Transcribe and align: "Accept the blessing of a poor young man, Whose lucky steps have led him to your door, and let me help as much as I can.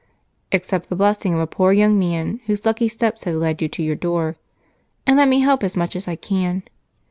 "Accept 0.51 0.89
the 0.89 0.95
blessing 0.95 1.35
of 1.35 1.39
a 1.39 1.45
poor 1.45 1.71
young 1.71 1.99
man, 1.99 2.39
Whose 2.47 2.65
lucky 2.65 2.87
steps 2.89 3.25
have 3.25 3.35
led 3.35 3.61
him 3.61 3.69
to 3.69 3.83
your 3.83 3.95
door, 3.95 4.35
and 5.05 5.15
let 5.15 5.27
me 5.27 5.41
help 5.41 5.63
as 5.63 5.77
much 5.77 5.95
as 5.95 6.07
I 6.07 6.15
can. 6.15 6.63